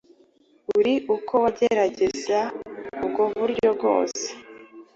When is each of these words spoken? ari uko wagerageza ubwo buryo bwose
ari 0.77 0.93
uko 1.15 1.33
wagerageza 1.43 2.39
ubwo 3.03 3.23
buryo 3.37 3.69
bwose 3.77 4.27